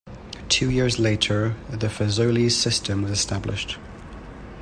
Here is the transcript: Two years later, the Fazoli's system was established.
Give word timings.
Two 0.49 0.71
years 0.71 0.97
later, 0.97 1.53
the 1.69 1.85
Fazoli's 1.87 2.55
system 2.57 3.03
was 3.03 3.11
established. 3.11 3.77